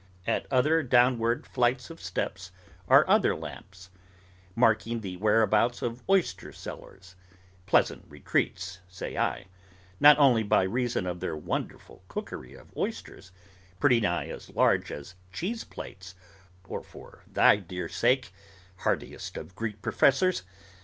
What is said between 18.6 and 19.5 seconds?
heartiest